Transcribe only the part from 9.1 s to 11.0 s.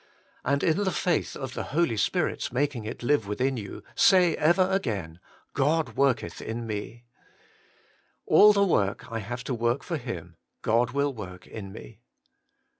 I have to work for Him, God